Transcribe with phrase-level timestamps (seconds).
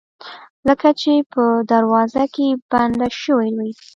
[0.67, 3.71] لکه چې په دروازه کې بنده شوې وي